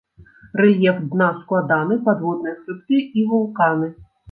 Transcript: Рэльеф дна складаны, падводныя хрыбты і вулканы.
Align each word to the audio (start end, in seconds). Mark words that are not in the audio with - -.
Рэльеф 0.61 0.97
дна 1.11 1.27
складаны, 1.41 1.99
падводныя 2.09 2.57
хрыбты 2.65 3.05
і 3.21 3.29
вулканы. 3.37 3.95